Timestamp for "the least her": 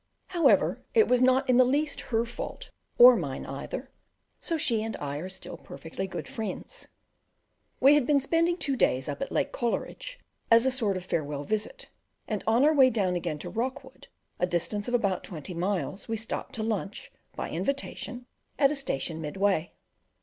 1.57-2.25